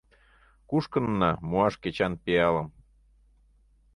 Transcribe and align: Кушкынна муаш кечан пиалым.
Кушкынна 0.69 1.31
муаш 1.49 1.73
кечан 1.83 2.13
пиалым. 2.23 2.67